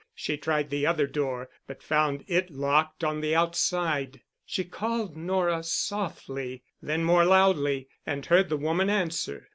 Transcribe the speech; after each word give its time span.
She 0.15 0.35
tried 0.35 0.71
the 0.71 0.87
other 0.87 1.05
door, 1.05 1.51
but 1.67 1.83
found 1.83 2.23
it 2.25 2.49
locked 2.49 3.03
on 3.03 3.21
the 3.21 3.35
outside. 3.35 4.21
She 4.47 4.63
called 4.63 5.15
Nora 5.15 5.61
softly, 5.61 6.63
then 6.81 7.03
more 7.03 7.23
loudly, 7.23 7.87
and 8.03 8.25
heard 8.25 8.49
the 8.49 8.57
woman 8.57 8.89
answer. 8.89 9.49